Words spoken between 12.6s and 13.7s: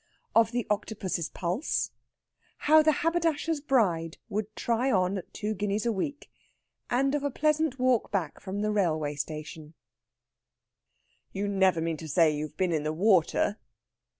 in the water?"